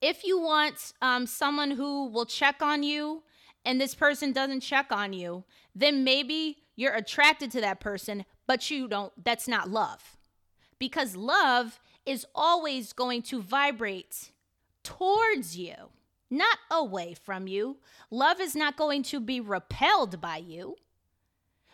[0.01, 3.23] If you want um, someone who will check on you
[3.65, 5.43] and this person doesn't check on you,
[5.75, 10.17] then maybe you're attracted to that person, but you don't, that's not love.
[10.79, 14.31] Because love is always going to vibrate
[14.83, 15.73] towards you,
[16.29, 17.77] not away from you.
[18.11, 20.75] Love is not going to be repelled by you.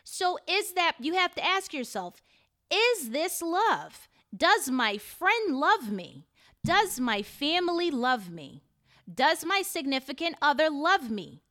[0.03, 2.21] So, is that, you have to ask yourself,
[2.71, 4.07] is this love?
[4.36, 6.25] Does my friend love me?
[6.65, 8.63] Does my family love me?
[9.13, 11.41] Does my significant other love me?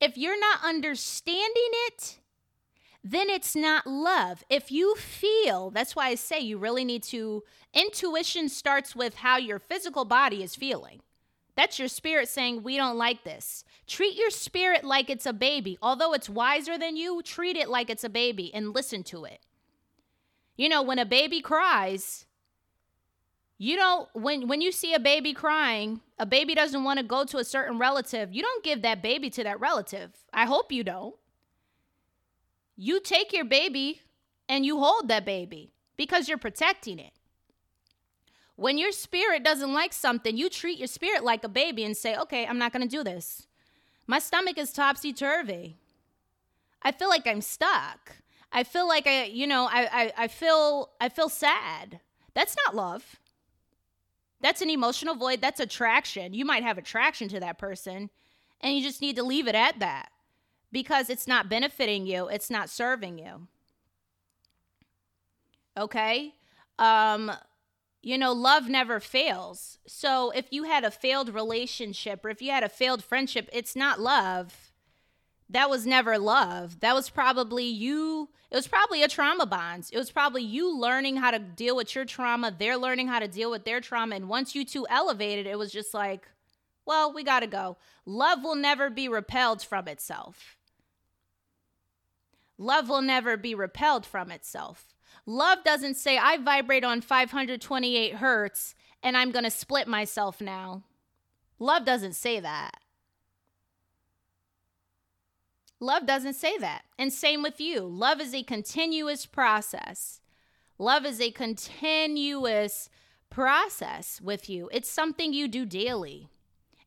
[0.00, 2.18] If you're not understanding it,
[3.02, 4.42] then it's not love.
[4.48, 7.42] If you feel, that's why I say you really need to,
[7.74, 11.00] intuition starts with how your physical body is feeling.
[11.54, 13.62] That's your spirit saying, We don't like this.
[13.86, 15.78] Treat your spirit like it's a baby.
[15.82, 19.40] Although it's wiser than you, treat it like it's a baby and listen to it.
[20.56, 22.26] You know, when a baby cries,
[23.64, 27.24] you don't when when you see a baby crying, a baby doesn't want to go
[27.24, 28.34] to a certain relative.
[28.34, 30.10] You don't give that baby to that relative.
[30.34, 31.14] I hope you don't.
[32.76, 34.02] You take your baby
[34.50, 37.12] and you hold that baby because you're protecting it.
[38.56, 42.16] When your spirit doesn't like something, you treat your spirit like a baby and say,
[42.16, 43.46] okay, I'm not going to do this.
[44.06, 45.78] My stomach is topsy turvy.
[46.82, 48.16] I feel like I'm stuck.
[48.52, 52.00] I feel like I, you know, I, I, I feel, I feel sad.
[52.34, 53.18] That's not love.
[54.44, 55.40] That's an emotional void.
[55.40, 56.34] That's attraction.
[56.34, 58.10] You might have attraction to that person,
[58.60, 60.10] and you just need to leave it at that
[60.70, 63.48] because it's not benefiting you, it's not serving you.
[65.78, 66.34] Okay?
[66.78, 67.32] Um,
[68.02, 69.78] you know, love never fails.
[69.86, 73.74] So if you had a failed relationship or if you had a failed friendship, it's
[73.74, 74.73] not love.
[75.54, 76.80] That was never love.
[76.80, 78.28] That was probably you.
[78.50, 79.88] It was probably a trauma bond.
[79.92, 82.52] It was probably you learning how to deal with your trauma.
[82.56, 84.16] They're learning how to deal with their trauma.
[84.16, 86.26] And once you two elevated, it was just like,
[86.84, 87.76] well, we got to go.
[88.04, 90.56] Love will never be repelled from itself.
[92.58, 94.92] Love will never be repelled from itself.
[95.24, 98.74] Love doesn't say, I vibrate on 528 hertz
[99.04, 100.82] and I'm going to split myself now.
[101.60, 102.80] Love doesn't say that.
[105.84, 106.82] Love doesn't say that.
[106.98, 107.80] And same with you.
[107.80, 110.20] Love is a continuous process.
[110.78, 112.88] Love is a continuous
[113.28, 114.70] process with you.
[114.72, 116.30] It's something you do daily.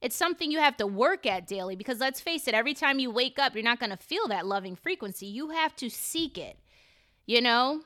[0.02, 3.12] It's something you have to work at daily because let's face it, every time you
[3.12, 5.28] wake up, you're not going to feel that loving frequency.
[5.28, 6.58] You have to seek it.
[7.28, 7.82] You know?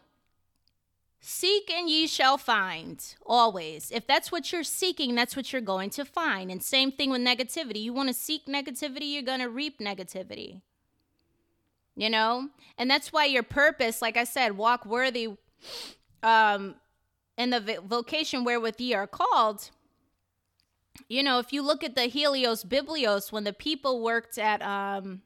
[1.19, 3.91] Seek and ye shall find, always.
[3.91, 6.49] If that's what you're seeking, that's what you're going to find.
[6.49, 7.83] And same thing with negativity.
[7.83, 10.61] You want to seek negativity, you're going to reap negativity.
[11.95, 12.49] You know?
[12.77, 15.29] And that's why your purpose, like I said, walk worthy
[16.23, 16.75] um
[17.37, 19.71] in the vocation wherewith ye are called.
[21.07, 25.21] You know, if you look at the Helios Biblios, when the people worked at um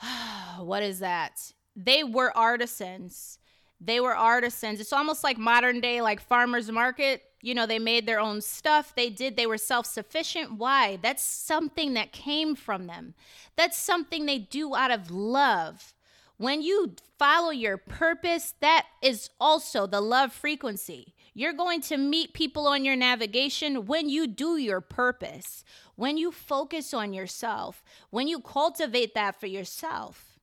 [0.58, 1.52] what is that?
[1.76, 3.38] They were artisans
[3.84, 4.80] they were artisans.
[4.80, 7.22] It's almost like modern day, like farmers market.
[7.42, 8.94] You know, they made their own stuff.
[8.94, 10.52] They did, they were self sufficient.
[10.52, 10.98] Why?
[11.02, 13.14] That's something that came from them.
[13.56, 15.94] That's something they do out of love.
[16.36, 21.14] When you follow your purpose, that is also the love frequency.
[21.32, 25.64] You're going to meet people on your navigation when you do your purpose,
[25.96, 30.33] when you focus on yourself, when you cultivate that for yourself.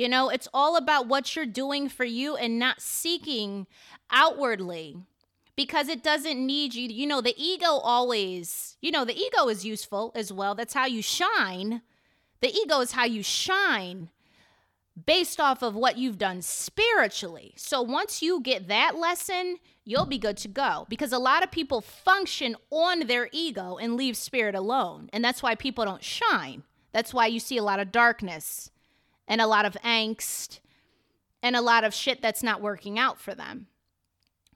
[0.00, 3.66] You know, it's all about what you're doing for you and not seeking
[4.10, 4.96] outwardly
[5.56, 6.88] because it doesn't need you.
[6.88, 10.54] You know, the ego always, you know, the ego is useful as well.
[10.54, 11.82] That's how you shine.
[12.40, 14.08] The ego is how you shine
[15.04, 17.52] based off of what you've done spiritually.
[17.58, 21.50] So once you get that lesson, you'll be good to go because a lot of
[21.50, 25.10] people function on their ego and leave spirit alone.
[25.12, 26.62] And that's why people don't shine.
[26.90, 28.70] That's why you see a lot of darkness
[29.30, 30.58] and a lot of angst
[31.42, 33.68] and a lot of shit that's not working out for them.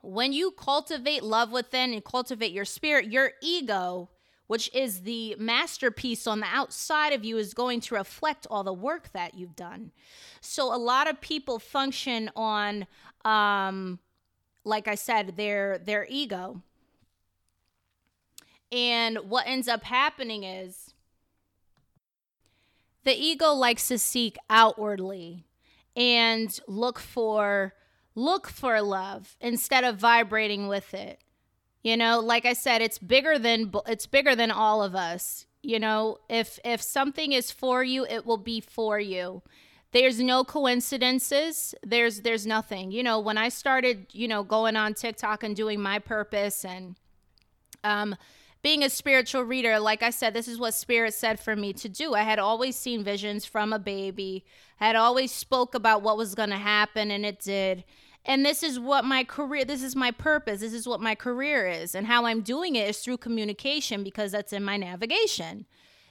[0.02, 4.10] When you cultivate love within and cultivate your spirit, your ego,
[4.48, 8.72] which is the masterpiece on the outside of you, is going to reflect all the
[8.72, 9.92] work that you've done.
[10.42, 12.86] So a lot of people function on,
[13.24, 14.00] um,
[14.64, 16.60] like I said, their their ego.
[18.72, 20.93] And what ends up happening is
[23.04, 25.46] the ego likes to seek outwardly
[25.96, 27.74] and look for
[28.14, 31.20] look for love instead of vibrating with it.
[31.82, 35.46] You know like i said it's bigger than it's bigger than all of us.
[35.62, 39.42] You know if if something is for you it will be for you.
[39.92, 41.72] There's no coincidences.
[41.82, 42.90] There's there's nothing.
[42.90, 46.96] You know when i started you know going on tiktok and doing my purpose and
[47.84, 48.16] um
[48.64, 51.86] being a spiritual reader, like I said, this is what spirit said for me to
[51.86, 52.14] do.
[52.14, 54.42] I had always seen visions from a baby.
[54.80, 57.84] I had always spoke about what was going to happen and it did.
[58.24, 60.60] And this is what my career, this is my purpose.
[60.60, 61.94] This is what my career is.
[61.94, 65.66] And how I'm doing it is through communication because that's in my navigation.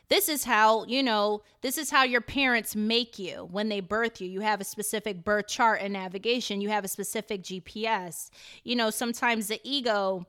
[0.09, 4.21] This is how, you know, this is how your parents make you when they birth
[4.21, 4.29] you.
[4.29, 8.29] You have a specific birth chart and navigation, you have a specific GPS.
[8.63, 10.27] You know, sometimes the ego,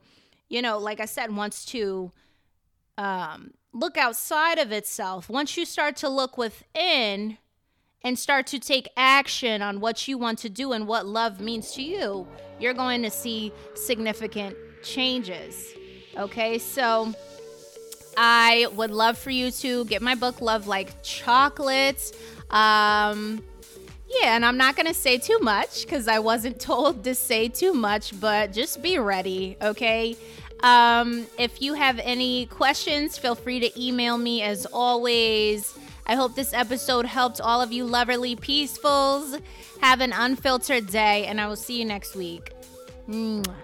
[0.48, 2.12] you know, like I said, wants to
[2.98, 5.28] um, look outside of itself.
[5.28, 7.38] Once you start to look within
[8.02, 11.72] and start to take action on what you want to do and what love means
[11.72, 12.26] to you,
[12.60, 15.72] you're going to see significant changes.
[16.16, 17.12] Okay, so
[18.16, 22.12] I would love for you to get my book, Love Like Chocolate.
[22.50, 23.42] Um,
[24.20, 27.48] yeah, and I'm not going to say too much because I wasn't told to say
[27.48, 30.16] too much, but just be ready, okay?
[30.60, 35.78] Um, if you have any questions, feel free to email me as always.
[36.06, 39.40] I hope this episode helped all of you loverly peacefuls.
[39.80, 42.52] Have an unfiltered day, and I will see you next week.
[43.08, 43.54] Mwah.